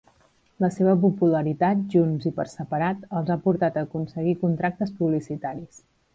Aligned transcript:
La 0.63 0.69
seva 0.77 0.95
popularitat, 1.03 1.83
junts 1.95 2.25
i 2.31 2.31
per 2.39 2.47
separat, 2.55 3.05
els 3.21 3.31
ha 3.35 3.39
portat 3.45 3.79
a 3.79 3.85
aconseguir 3.89 4.35
contractes 4.47 4.97
publicitaris. 5.03 5.87